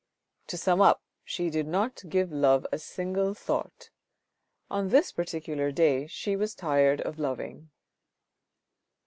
[0.47, 3.91] To sum up she did not give love a single thought;
[4.67, 7.69] on this particular day she was tired of loving.